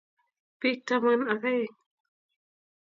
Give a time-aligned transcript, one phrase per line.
[0.59, 1.75] Pik taman ak aeng'.